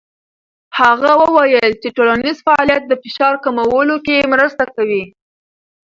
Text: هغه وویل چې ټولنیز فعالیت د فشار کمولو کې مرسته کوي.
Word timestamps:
هغه 0.79 1.11
وویل 1.23 1.71
چې 1.81 1.87
ټولنیز 1.97 2.37
فعالیت 2.45 2.83
د 2.87 2.93
فشار 3.03 3.33
کمولو 3.45 3.95
کې 4.05 4.29
مرسته 4.33 4.63
کوي. 4.75 5.03